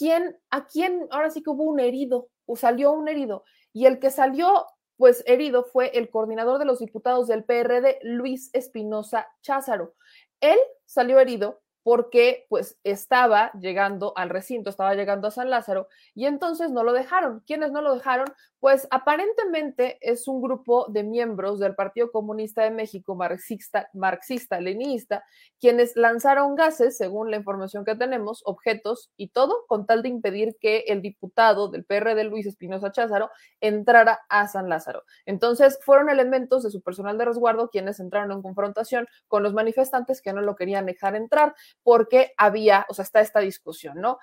¿Quién, 0.00 0.34
a 0.48 0.66
quién, 0.66 1.08
ahora 1.10 1.28
sí 1.28 1.42
que 1.42 1.50
hubo 1.50 1.64
un 1.64 1.78
herido, 1.78 2.30
o 2.46 2.56
salió 2.56 2.90
un 2.90 3.06
herido, 3.06 3.44
y 3.74 3.84
el 3.84 3.98
que 3.98 4.10
salió 4.10 4.64
pues 4.96 5.22
herido 5.26 5.62
fue 5.62 5.90
el 5.98 6.08
coordinador 6.08 6.58
de 6.58 6.64
los 6.64 6.78
diputados 6.78 7.28
del 7.28 7.44
PRD, 7.44 7.98
Luis 8.02 8.48
Espinosa 8.54 9.28
Cházaro. 9.42 9.92
Él 10.40 10.58
salió 10.86 11.20
herido 11.20 11.60
porque 11.82 12.46
pues 12.48 12.78
estaba 12.82 13.52
llegando 13.60 14.14
al 14.16 14.30
recinto, 14.30 14.70
estaba 14.70 14.94
llegando 14.94 15.28
a 15.28 15.32
San 15.32 15.50
Lázaro 15.50 15.88
y 16.14 16.24
entonces 16.24 16.70
no 16.70 16.82
lo 16.82 16.94
dejaron. 16.94 17.42
¿Quiénes 17.46 17.70
no 17.70 17.82
lo 17.82 17.94
dejaron? 17.94 18.26
Pues 18.60 18.86
aparentemente 18.90 19.96
es 20.02 20.28
un 20.28 20.42
grupo 20.42 20.84
de 20.90 21.02
miembros 21.02 21.58
del 21.58 21.74
Partido 21.74 22.12
Comunista 22.12 22.62
de 22.62 22.70
México 22.70 23.14
marxista, 23.14 23.88
marxista, 23.94 24.60
leninista, 24.60 25.24
quienes 25.58 25.96
lanzaron 25.96 26.56
gases, 26.56 26.98
según 26.98 27.30
la 27.30 27.38
información 27.38 27.86
que 27.86 27.94
tenemos, 27.94 28.42
objetos 28.44 29.10
y 29.16 29.28
todo, 29.28 29.64
con 29.66 29.86
tal 29.86 30.02
de 30.02 30.10
impedir 30.10 30.58
que 30.60 30.84
el 30.88 31.00
diputado 31.00 31.68
del 31.70 31.86
PRD, 31.86 32.24
Luis 32.24 32.44
Espinosa 32.44 32.92
Cházaro, 32.92 33.30
entrara 33.62 34.20
a 34.28 34.46
San 34.46 34.68
Lázaro. 34.68 35.04
Entonces 35.24 35.78
fueron 35.82 36.10
elementos 36.10 36.62
de 36.62 36.70
su 36.70 36.82
personal 36.82 37.16
de 37.16 37.24
resguardo 37.24 37.70
quienes 37.70 37.98
entraron 37.98 38.30
en 38.30 38.42
confrontación 38.42 39.06
con 39.26 39.42
los 39.42 39.54
manifestantes 39.54 40.20
que 40.20 40.34
no 40.34 40.42
lo 40.42 40.54
querían 40.54 40.84
dejar 40.84 41.16
entrar 41.16 41.54
porque 41.82 42.34
había, 42.36 42.84
o 42.90 42.94
sea, 42.94 43.04
está 43.04 43.22
esta 43.22 43.40
discusión, 43.40 44.02
¿no? 44.02 44.18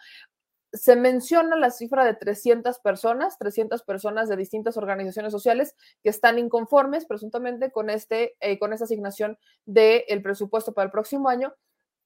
Se 0.78 0.96
menciona 0.96 1.56
la 1.56 1.72
cifra 1.72 2.06
de 2.06 2.14
300 2.14 2.80
personas, 2.80 3.38
300 3.38 3.84
personas 3.84 4.30
de 4.30 4.38
distintas 4.38 4.78
organizaciones 4.78 5.32
sociales 5.32 5.76
que 6.04 6.10
están 6.10 6.40
inconformes 6.40 7.06
presuntamente 7.06 7.72
con, 7.72 7.90
este, 7.90 8.36
eh, 8.40 8.60
con 8.60 8.74
esta 8.74 8.86
asignación 8.86 9.38
del 9.66 10.22
presupuesto 10.22 10.74
para 10.74 10.86
el 10.86 10.92
próximo 10.92 11.30
año, 11.30 11.54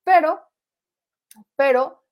pero, 0.04 0.42
pero 1.56 2.04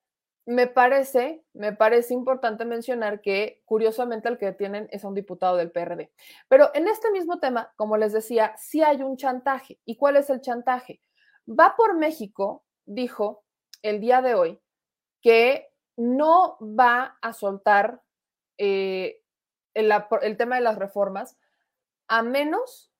me 0.46 0.66
parece, 0.66 1.44
me 1.52 1.72
parece 1.72 2.14
importante 2.14 2.64
mencionar 2.64 3.20
que 3.20 3.62
curiosamente 3.64 4.28
el 4.28 4.38
que 4.38 4.52
tienen 4.52 4.88
es 4.90 5.04
a 5.04 5.08
un 5.08 5.14
diputado 5.14 5.56
del 5.56 5.70
PRD. 5.70 6.10
Pero 6.48 6.70
en 6.74 6.88
este 6.88 7.10
mismo 7.12 7.38
tema, 7.38 7.72
como 7.76 7.96
les 7.96 8.12
decía, 8.12 8.54
sí 8.56 8.82
hay 8.82 9.02
un 9.02 9.16
chantaje. 9.16 9.78
¿Y 9.84 9.96
cuál 9.96 10.16
es 10.16 10.28
el 10.30 10.40
chantaje? 10.40 11.00
Va 11.48 11.74
por 11.76 11.96
México, 11.96 12.64
dijo 12.84 13.44
el 13.82 14.00
día 14.00 14.22
de 14.22 14.34
hoy, 14.34 14.60
que 15.20 15.69
no 16.00 16.56
va 16.62 17.18
a 17.20 17.34
soltar 17.34 18.02
eh, 18.56 19.22
el, 19.74 20.36
tema 20.38 20.56
de 20.56 20.62
las 20.62 20.78
reformas 20.78 21.38
a 22.08 22.22
menos 22.22 22.90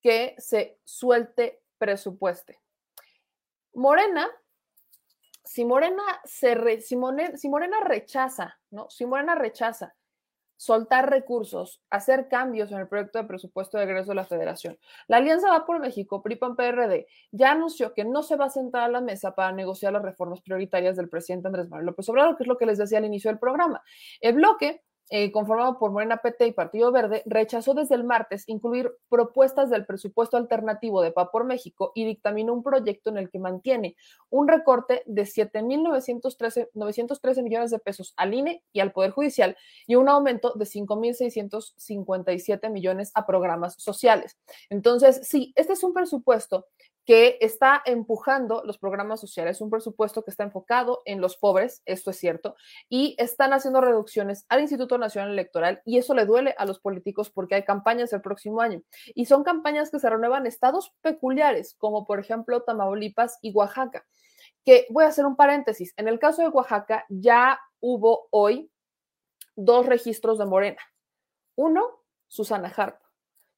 que 0.00 0.36
se 0.38 0.78
suelte 0.84 1.60
presupuesto. 1.76 2.52
Morena, 3.74 4.28
si 5.44 5.64
Morena, 5.64 6.04
se 6.24 6.80
si, 6.82 6.96
Morena 6.96 7.80
rechaza, 7.80 8.60
¿no? 8.70 8.88
Si 8.90 9.06
Morena 9.06 9.34
rechaza 9.34 9.96
soltar 10.56 11.10
recursos, 11.10 11.82
hacer 11.90 12.28
cambios 12.28 12.72
en 12.72 12.78
el 12.78 12.88
proyecto 12.88 13.18
de 13.18 13.24
presupuesto 13.24 13.78
de 13.78 13.84
egreso 13.84 14.10
de 14.10 14.16
la 14.16 14.24
federación. 14.24 14.78
La 15.08 15.18
Alianza 15.18 15.50
Va 15.50 15.66
por 15.66 15.80
México, 15.80 16.22
PRI-PAN-PRD, 16.22 17.06
ya 17.32 17.52
anunció 17.52 17.92
que 17.92 18.04
no 18.04 18.22
se 18.22 18.36
va 18.36 18.46
a 18.46 18.50
sentar 18.50 18.82
a 18.82 18.88
la 18.88 19.00
mesa 19.00 19.34
para 19.34 19.52
negociar 19.52 19.92
las 19.92 20.02
reformas 20.02 20.40
prioritarias 20.40 20.96
del 20.96 21.08
presidente 21.08 21.48
Andrés 21.48 21.68
Manuel 21.68 21.86
López 21.86 22.08
Obrador, 22.08 22.36
que 22.36 22.44
es 22.44 22.48
lo 22.48 22.56
que 22.56 22.66
les 22.66 22.78
decía 22.78 22.98
al 22.98 23.04
inicio 23.04 23.30
del 23.30 23.38
programa. 23.38 23.82
El 24.20 24.34
bloque 24.34 24.82
eh, 25.10 25.30
conformado 25.30 25.78
por 25.78 25.92
Morena 25.92 26.16
PT 26.16 26.48
y 26.48 26.52
Partido 26.52 26.90
Verde, 26.90 27.22
rechazó 27.26 27.74
desde 27.74 27.94
el 27.94 28.02
martes 28.04 28.48
incluir 28.48 28.90
propuestas 29.08 29.70
del 29.70 29.86
presupuesto 29.86 30.36
alternativo 30.36 31.00
de 31.00 31.12
PA 31.12 31.30
por 31.30 31.44
México 31.44 31.92
y 31.94 32.04
dictaminó 32.04 32.52
un 32.52 32.64
proyecto 32.64 33.10
en 33.10 33.18
el 33.18 33.30
que 33.30 33.38
mantiene 33.38 33.94
un 34.30 34.48
recorte 34.48 35.04
de 35.06 35.22
7.913 35.22 37.42
millones 37.42 37.70
de 37.70 37.78
pesos 37.78 38.14
al 38.16 38.34
INE 38.34 38.64
y 38.72 38.80
al 38.80 38.90
Poder 38.92 39.12
Judicial 39.12 39.56
y 39.86 39.94
un 39.94 40.08
aumento 40.08 40.54
de 40.54 40.64
5.657 40.64 42.68
millones 42.70 43.12
a 43.14 43.26
programas 43.26 43.76
sociales. 43.78 44.36
Entonces, 44.70 45.20
sí, 45.22 45.52
este 45.56 45.74
es 45.74 45.84
un 45.84 45.92
presupuesto 45.92 46.66
que 47.06 47.38
está 47.40 47.82
empujando 47.86 48.62
los 48.64 48.78
programas 48.78 49.20
sociales, 49.20 49.60
un 49.60 49.70
presupuesto 49.70 50.24
que 50.24 50.32
está 50.32 50.42
enfocado 50.42 51.02
en 51.04 51.20
los 51.20 51.36
pobres, 51.36 51.80
esto 51.86 52.10
es 52.10 52.18
cierto, 52.18 52.56
y 52.88 53.14
están 53.18 53.52
haciendo 53.52 53.80
reducciones 53.80 54.44
al 54.48 54.60
Instituto 54.60 54.98
Nacional 54.98 55.30
Electoral 55.30 55.80
y 55.84 55.98
eso 55.98 56.14
le 56.14 56.26
duele 56.26 56.54
a 56.58 56.66
los 56.66 56.80
políticos 56.80 57.30
porque 57.30 57.54
hay 57.54 57.62
campañas 57.62 58.12
el 58.12 58.22
próximo 58.22 58.60
año 58.60 58.82
y 59.14 59.26
son 59.26 59.44
campañas 59.44 59.90
que 59.90 60.00
se 60.00 60.10
renuevan 60.10 60.46
estados 60.46 60.92
peculiares, 61.00 61.76
como 61.78 62.04
por 62.04 62.18
ejemplo 62.18 62.62
Tamaulipas 62.62 63.38
y 63.40 63.52
Oaxaca. 63.52 64.04
Que 64.64 64.86
voy 64.90 65.04
a 65.04 65.08
hacer 65.08 65.26
un 65.26 65.36
paréntesis, 65.36 65.94
en 65.96 66.08
el 66.08 66.18
caso 66.18 66.42
de 66.42 66.48
Oaxaca 66.48 67.06
ya 67.08 67.60
hubo 67.78 68.26
hoy 68.32 68.68
dos 69.54 69.86
registros 69.86 70.38
de 70.38 70.46
Morena. 70.46 70.80
Uno, 71.54 72.02
Susana 72.26 72.72
Harp. 72.76 73.00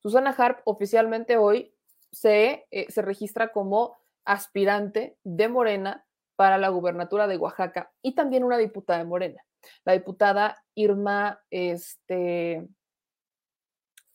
Susana 0.03 0.35
Harp 0.37 0.61
oficialmente 0.65 1.39
hoy 1.39 1.75
se, 2.13 2.67
eh, 2.71 2.87
se 2.91 3.03
registra 3.03 3.53
como 3.53 3.97
aspirante 4.25 5.17
de 5.25 5.49
Morena 5.49 6.07
para 6.37 6.59
la 6.59 6.69
gubernatura 6.69 7.27
de 7.27 7.37
Oaxaca 7.37 7.91
y 8.03 8.15
también 8.15 8.45
una 8.45 8.59
diputada 8.59 9.01
de 9.01 9.05
Morena, 9.05 9.43
la 9.85 9.95
diputada 9.95 10.65
Irma, 10.75 11.41
este, 11.51 12.69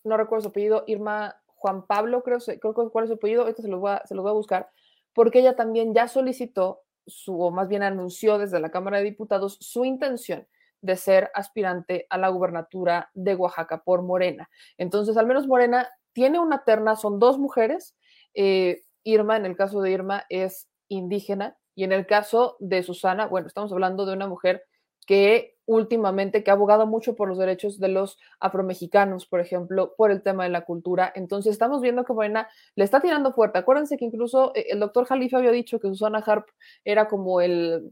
no 0.03 0.17
recuerdo 0.17 0.43
su 0.43 0.49
apellido, 0.49 0.83
Irma 0.87 1.35
Juan 1.47 1.85
Pablo, 1.85 2.23
creo, 2.23 2.39
creo 2.39 2.91
cuál 2.91 3.05
es 3.05 3.09
su 3.09 3.15
apellido, 3.15 3.47
esto 3.47 3.61
se 3.61 3.67
los, 3.67 3.79
voy 3.79 3.91
a, 3.91 4.01
se 4.05 4.15
los 4.15 4.23
voy 4.23 4.31
a 4.31 4.35
buscar, 4.35 4.69
porque 5.13 5.39
ella 5.39 5.55
también 5.55 5.93
ya 5.93 6.07
solicitó, 6.07 6.81
su, 7.05 7.41
o 7.41 7.51
más 7.51 7.67
bien 7.67 7.83
anunció 7.83 8.37
desde 8.37 8.61
la 8.61 8.71
Cámara 8.71 8.97
de 8.97 9.03
Diputados 9.03 9.57
su 9.59 9.83
intención 9.83 10.47
de 10.81 10.95
ser 10.95 11.31
aspirante 11.33 12.07
a 12.09 12.17
la 12.17 12.29
gubernatura 12.29 13.09
de 13.13 13.35
Oaxaca 13.35 13.83
por 13.83 14.01
Morena. 14.01 14.49
Entonces, 14.77 15.17
al 15.17 15.25
menos 15.25 15.47
Morena 15.47 15.89
tiene 16.13 16.39
una 16.39 16.63
terna, 16.63 16.95
son 16.95 17.19
dos 17.19 17.37
mujeres. 17.37 17.95
Eh, 18.33 18.83
Irma, 19.03 19.37
en 19.37 19.45
el 19.45 19.55
caso 19.57 19.81
de 19.81 19.91
Irma, 19.91 20.25
es 20.29 20.67
indígena 20.87 21.57
y 21.75 21.83
en 21.83 21.91
el 21.91 22.05
caso 22.05 22.55
de 22.59 22.83
Susana, 22.83 23.27
bueno, 23.27 23.47
estamos 23.47 23.71
hablando 23.71 24.05
de 24.05 24.13
una 24.13 24.27
mujer 24.27 24.63
que 25.05 25.53
últimamente, 25.65 26.43
que 26.43 26.51
ha 26.51 26.53
abogado 26.53 26.85
mucho 26.87 27.15
por 27.15 27.29
los 27.29 27.37
derechos 27.37 27.79
de 27.79 27.87
los 27.87 28.17
afromexicanos, 28.39 29.25
por 29.25 29.39
ejemplo, 29.39 29.93
por 29.97 30.11
el 30.11 30.21
tema 30.21 30.43
de 30.43 30.49
la 30.49 30.65
cultura. 30.65 31.11
Entonces, 31.15 31.53
estamos 31.53 31.81
viendo 31.81 32.03
que 32.03 32.13
Morena 32.13 32.49
le 32.75 32.83
está 32.83 32.99
tirando 32.99 33.31
fuerte. 33.33 33.59
Acuérdense 33.59 33.97
que 33.97 34.05
incluso 34.05 34.53
eh, 34.55 34.67
el 34.69 34.79
doctor 34.79 35.05
Jalifa 35.05 35.37
había 35.37 35.51
dicho 35.51 35.79
que 35.79 35.87
Susana 35.87 36.23
Harp 36.25 36.47
era 36.83 37.07
como 37.07 37.41
el, 37.41 37.91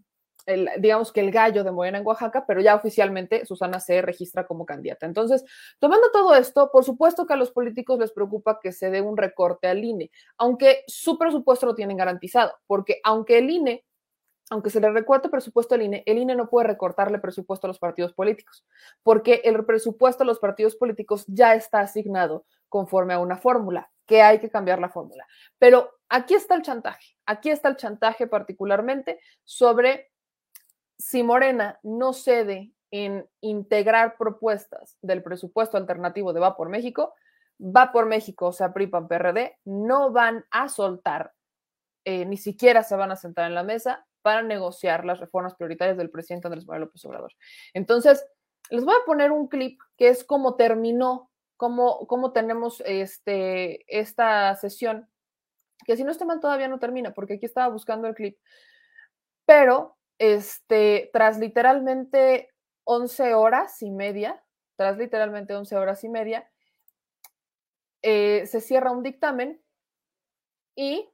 digamos 0.79 1.12
que 1.12 1.22
el 1.22 1.31
gallo 1.31 1.63
de 1.63 1.72
Morena 1.72 1.98
en 1.98 2.05
Oaxaca, 2.05 2.46
pero 2.46 2.62
ya 2.62 2.75
oficialmente 2.75 3.46
Susana 3.46 3.79
se 3.79 4.01
registra 4.01 4.46
como 4.46 4.65
candidata. 4.65 5.05
Entonces, 5.05 5.43
tomando 5.79 6.12
todo 6.12 6.36
esto, 6.36 6.70
por 6.72 6.84
supuesto 6.84 7.25
que 7.25 7.34
a 7.34 7.38
los 7.38 7.51
políticos 7.51 8.00
les 8.00 8.12
preocupa 8.12 8.60
que 8.62 8.72
se 8.72 8.89
dé 8.89 9.01
un 9.01 9.17
recorte 9.17 9.67
al 9.67 9.84
INE, 9.84 10.12
aunque 10.38 10.84
su 10.88 11.17
presupuesto 11.17 11.65
lo 11.65 11.75
tienen 11.75 11.98
garantizado, 11.98 12.53
porque 12.67 13.00
aunque 13.03 13.38
el 13.38 13.50
INE 13.50 13.86
aunque 14.51 14.70
se 14.70 14.81
le 14.81 14.91
recorte 14.91 15.29
presupuesto 15.29 15.75
al 15.75 15.81
INE, 15.81 16.03
el 16.05 16.17
INE 16.17 16.36
no 16.36 16.50
puede 16.50 16.67
recortarle 16.67 17.20
presupuesto 17.20 17.67
a 17.67 17.70
los 17.70 17.79
partidos 17.79 18.12
políticos, 18.12 18.65
porque 19.01 19.41
el 19.46 19.65
presupuesto 19.65 20.24
a 20.24 20.25
los 20.25 20.39
partidos 20.39 20.75
políticos 20.75 21.24
ya 21.27 21.55
está 21.55 21.79
asignado 21.79 22.46
conforme 22.67 23.13
a 23.13 23.20
una 23.20 23.38
fórmula, 23.38 23.89
que 24.05 24.22
hay 24.22 24.39
que 24.39 24.50
cambiar 24.50 24.79
la 24.79 24.89
fórmula. 24.89 25.25
Pero 25.58 25.91
aquí 26.10 26.34
está 26.34 26.55
el 26.55 26.63
chantaje, 26.63 27.15
aquí 27.25 27.50
está 27.50 27.70
el 27.70 27.77
chantaje 27.77 28.27
particularmente 28.27 29.22
sobre 29.46 30.11
si 31.01 31.24
Morena 31.24 31.79
no 31.81 32.13
cede 32.13 32.72
en 32.91 33.27
integrar 33.41 34.17
propuestas 34.17 34.98
del 35.01 35.24
presupuesto 35.24 35.77
alternativo 35.77 36.31
de 36.31 36.39
Va 36.39 36.55
por 36.55 36.70
México, 36.70 37.15
Va 37.60 37.91
por 37.91 38.05
México, 38.05 38.48
o 38.48 38.53
sea, 38.53 38.74
PRIPAN, 38.74 39.08
PRD, 39.08 39.58
no 39.65 40.12
van 40.12 40.46
a 40.50 40.67
soltar, 40.67 41.34
eh, 42.05 42.25
ni 42.25 42.38
siquiera 42.38 42.81
se 42.84 42.96
van 42.96 43.12
a 43.12 43.15
sentar 43.15 43.48
en 43.48 43.53
la 43.53 43.63
mesa 43.63 44.05
para 44.24 44.41
negociar 44.41 45.05
las 45.05 45.20
reformas 45.20 45.55
prioritarias 45.55 45.98
del 45.98 46.10
presidente 46.10 46.48
Andrés 46.48 46.65
Manuel 46.65 46.86
López 46.86 47.05
Obrador. 47.05 47.31
Entonces, 47.74 48.25
les 48.70 48.84
voy 48.84 48.96
a 48.96 49.05
poner 49.05 49.31
un 49.31 49.48
clip 49.48 49.79
que 49.98 50.10
es 50.10 50.24
cómo 50.24 50.55
terminó, 50.55 51.29
cómo, 51.55 52.08
cómo 52.08 52.31
tenemos 52.31 52.81
este, 52.86 53.86
esta 53.88 54.55
sesión, 54.55 55.08
que 55.86 55.98
si 55.98 56.03
no 56.03 56.12
está 56.12 56.25
mal 56.25 56.39
todavía 56.39 56.67
no 56.67 56.79
termina, 56.79 57.13
porque 57.13 57.36
aquí 57.36 57.46
estaba 57.46 57.67
buscando 57.67 58.08
el 58.08 58.15
clip, 58.15 58.38
pero 59.46 59.98
este, 60.21 61.09
tras 61.13 61.39
literalmente 61.39 62.53
11 62.83 63.33
horas 63.33 63.81
y 63.81 63.89
media, 63.89 64.43
tras 64.75 64.95
literalmente 64.95 65.55
11 65.55 65.75
horas 65.75 66.03
y 66.03 66.09
media, 66.09 66.47
eh, 68.03 68.45
se 68.45 68.61
cierra 68.61 68.91
un 68.91 69.01
dictamen 69.01 69.59
y 70.75 71.09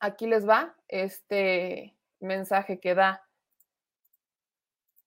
aquí 0.00 0.26
les 0.26 0.48
va 0.48 0.74
este 0.88 1.96
mensaje 2.18 2.80
que 2.80 2.96
da 2.96 3.24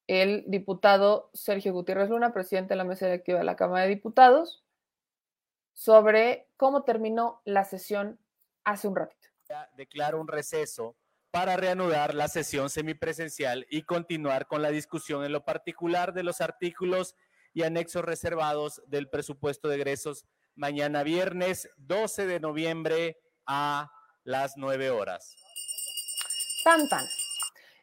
el 0.08 0.46
diputado 0.48 1.32
Sergio 1.34 1.74
Gutiérrez 1.74 2.10
Luna, 2.10 2.32
presidente 2.32 2.70
de 2.70 2.78
la 2.78 2.86
mesa 2.86 3.08
directiva 3.08 3.40
de 3.40 3.46
la 3.46 3.58
Cámara 3.58 3.84
de 3.84 3.90
Diputados, 3.90 4.64
sobre 5.74 6.48
cómo 6.56 6.86
terminó 6.86 7.42
la 7.44 7.66
sesión 7.66 8.22
hace 8.64 8.88
un 8.88 8.96
ratito. 8.96 9.28
Declaro 9.76 10.22
un 10.22 10.30
receso 10.30 10.96
para 11.32 11.56
reanudar 11.56 12.14
la 12.14 12.28
sesión 12.28 12.70
semipresencial 12.70 13.66
y 13.70 13.84
continuar 13.84 14.48
con 14.48 14.62
la 14.62 14.70
discusión 14.70 15.24
en 15.24 15.32
lo 15.32 15.46
particular 15.46 16.14
de 16.14 16.24
los 16.24 16.42
artículos 16.42 17.16
y 17.54 17.64
anexos 17.64 18.04
reservados 18.04 18.82
del 18.88 19.10
presupuesto 19.10 19.70
de 19.70 19.76
egresos 19.76 20.26
mañana 20.56 21.04
viernes 21.04 21.70
12 21.78 22.26
de 22.28 22.40
noviembre 22.42 23.18
a 23.46 23.92
las 24.24 24.58
9 24.58 24.92
horas. 24.92 25.36
Tan, 26.64 26.88
tan. 26.90 27.06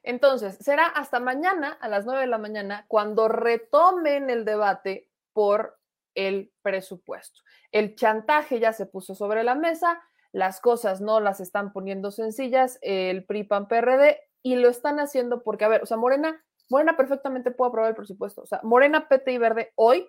Entonces, 0.03 0.57
será 0.61 0.87
hasta 0.87 1.19
mañana 1.19 1.77
a 1.81 1.89
las 1.89 2.05
9 2.05 2.21
de 2.21 2.27
la 2.27 2.39
mañana 2.39 2.85
cuando 2.87 3.29
retomen 3.29 4.31
el 4.31 4.45
debate 4.45 5.11
por 5.33 5.79
el 6.15 6.53
presupuesto. 6.63 7.41
El 7.73 7.95
chantaje 7.97 8.61
ya 8.61 8.73
se 8.73 8.87
puso 8.87 9.15
sobre 9.15 9.43
la 9.45 9.55
mesa, 9.55 10.03
las 10.33 10.61
cosas 10.61 11.01
no 11.01 11.21
las 11.21 11.41
están 11.41 11.73
poniendo 11.73 12.11
sencillas, 12.11 12.79
el 12.83 13.25
PRI, 13.25 13.45
PAN, 13.45 13.69
PRD, 13.69 14.21
y 14.43 14.57
lo 14.57 14.69
están 14.69 15.01
haciendo 15.01 15.43
porque, 15.43 15.65
a 15.65 15.69
ver, 15.69 15.83
o 15.83 15.87
sea, 15.87 15.97
Morena, 15.97 16.45
Morena 16.69 16.97
perfectamente 16.97 17.51
puede 17.51 17.71
aprobar 17.71 17.91
el 17.91 17.97
presupuesto. 17.97 18.43
O 18.43 18.47
sea, 18.47 18.61
Morena, 18.63 19.09
PT 19.09 19.33
y 19.33 19.39
Verde 19.39 19.73
hoy, 19.75 20.09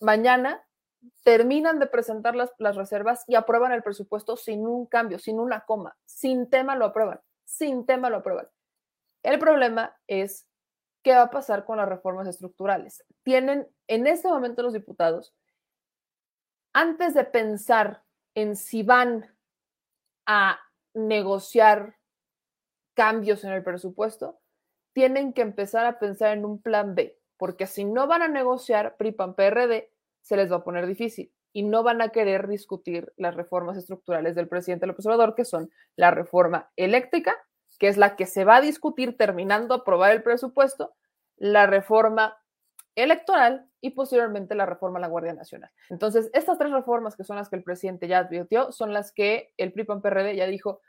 mañana, 0.00 0.64
terminan 1.24 1.78
de 1.78 1.86
presentar 1.86 2.34
las, 2.34 2.50
las 2.58 2.76
reservas 2.76 3.24
y 3.26 3.34
aprueban 3.34 3.72
el 3.72 3.82
presupuesto 3.82 4.36
sin 4.36 4.66
un 4.66 4.86
cambio, 4.86 5.18
sin 5.18 5.38
una 5.38 5.64
coma, 5.64 5.96
sin 6.04 6.48
tema 6.48 6.76
lo 6.76 6.86
aprueban, 6.86 7.20
sin 7.44 7.86
tema 7.86 8.08
lo 8.08 8.18
aprueban. 8.18 8.48
El 9.22 9.38
problema 9.38 9.96
es 10.06 10.48
qué 11.02 11.12
va 11.12 11.22
a 11.22 11.30
pasar 11.30 11.64
con 11.64 11.76
las 11.76 11.88
reformas 11.88 12.28
estructurales. 12.28 13.04
Tienen 13.22 13.68
en 13.88 14.06
este 14.06 14.28
momento 14.28 14.62
los 14.62 14.72
diputados, 14.72 15.34
antes 16.72 17.14
de 17.14 17.24
pensar 17.24 18.02
en 18.34 18.56
si 18.56 18.82
van 18.82 19.26
a 20.26 20.60
negociar 20.94 21.96
cambios 22.94 23.44
en 23.44 23.52
el 23.52 23.62
presupuesto, 23.62 24.38
tienen 24.92 25.32
que 25.32 25.42
empezar 25.42 25.86
a 25.86 25.98
pensar 25.98 26.36
en 26.36 26.44
un 26.44 26.60
plan 26.60 26.94
B, 26.94 27.18
porque 27.36 27.66
si 27.66 27.84
no 27.84 28.06
van 28.06 28.22
a 28.22 28.28
negociar 28.28 28.96
PRIPAN 28.96 29.34
PRD, 29.34 29.90
se 30.20 30.36
les 30.36 30.52
va 30.52 30.56
a 30.56 30.64
poner 30.64 30.86
difícil 30.86 31.32
y 31.52 31.62
no 31.62 31.82
van 31.82 32.00
a 32.00 32.10
querer 32.10 32.48
discutir 32.48 33.12
las 33.16 33.34
reformas 33.34 33.76
estructurales 33.76 34.34
del 34.34 34.48
presidente 34.48 34.86
López 34.86 35.04
Obrador, 35.06 35.34
que 35.34 35.44
son 35.44 35.70
la 35.96 36.10
reforma 36.10 36.70
eléctrica, 36.76 37.34
que 37.78 37.88
es 37.88 37.96
la 37.96 38.16
que 38.16 38.26
se 38.26 38.44
va 38.44 38.56
a 38.56 38.60
discutir 38.60 39.16
terminando 39.16 39.74
aprobar 39.74 40.12
el 40.12 40.22
presupuesto, 40.22 40.94
la 41.36 41.66
reforma 41.66 42.38
electoral 42.94 43.66
y 43.80 43.90
posteriormente 43.90 44.54
la 44.54 44.66
reforma 44.66 44.98
a 44.98 45.00
la 45.00 45.08
Guardia 45.08 45.32
Nacional. 45.32 45.70
Entonces, 45.90 46.30
estas 46.32 46.58
tres 46.58 46.72
reformas 46.72 47.16
que 47.16 47.24
son 47.24 47.36
las 47.36 47.48
que 47.48 47.56
el 47.56 47.62
presidente 47.62 48.08
ya 48.08 48.18
advirtió 48.18 48.72
son 48.72 48.92
las 48.92 49.12
que 49.12 49.52
el 49.56 49.72
PRI-PAN-PRD 49.72 50.36
ya 50.36 50.46
dijo, 50.46 50.80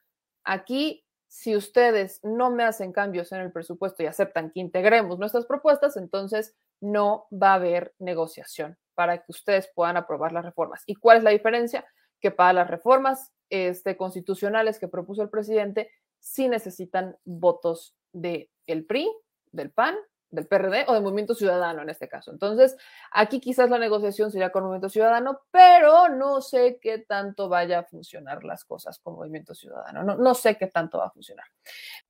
aquí 0.43 1.05
si 1.33 1.55
ustedes 1.55 2.19
no 2.23 2.51
me 2.51 2.63
hacen 2.63 2.91
cambios 2.91 3.31
en 3.31 3.41
el 3.41 3.51
presupuesto 3.51 4.03
y 4.03 4.05
aceptan 4.05 4.51
que 4.51 4.59
integremos 4.59 5.17
nuestras 5.17 5.47
propuestas, 5.47 5.97
entonces 5.97 6.55
no 6.79 7.25
va 7.31 7.53
a 7.53 7.55
haber 7.55 7.95
negociación 7.97 8.77
para 8.93 9.17
que 9.17 9.31
ustedes 9.31 9.67
puedan 9.73 9.97
aprobar 9.97 10.31
las 10.31 10.45
reformas. 10.45 10.83
¿Y 10.85 10.93
cuál 10.93 11.17
es 11.17 11.23
la 11.23 11.31
diferencia? 11.31 11.87
Que 12.21 12.29
para 12.29 12.53
las 12.53 12.69
reformas 12.69 13.31
este, 13.49 13.97
constitucionales 13.97 14.77
que 14.77 14.87
propuso 14.87 15.23
el 15.23 15.31
presidente, 15.31 15.89
sí 16.19 16.47
necesitan 16.47 17.17
votos 17.25 17.95
del 18.11 18.51
el 18.67 18.85
PRI, 18.85 19.11
del 19.51 19.71
PAN 19.71 19.95
del 20.33 20.47
PRD 20.47 20.85
o 20.87 20.93
del 20.93 21.03
Movimiento 21.03 21.35
Ciudadano 21.35 21.83
en 21.83 21.89
este 21.89 22.09
caso. 22.09 22.31
Entonces, 22.31 22.75
aquí 23.11 23.39
quizás 23.39 23.69
la 23.69 23.77
negociación 23.77 24.31
sería 24.31 24.51
con 24.51 24.63
Movimiento 24.63 24.89
Ciudadano, 24.89 25.41
pero 25.51 26.09
no 26.09 26.41
sé 26.41 26.79
qué 26.81 26.97
tanto 26.97 27.49
vaya 27.49 27.79
a 27.79 27.83
funcionar 27.83 28.43
las 28.43 28.65
cosas 28.65 28.97
con 28.99 29.13
Movimiento 29.13 29.53
Ciudadano. 29.53 30.03
No, 30.03 30.15
no 30.15 30.33
sé 30.33 30.57
qué 30.57 30.67
tanto 30.67 30.97
va 30.97 31.05
a 31.05 31.11
funcionar. 31.11 31.45